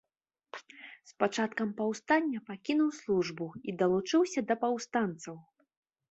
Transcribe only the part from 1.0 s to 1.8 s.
З пачаткам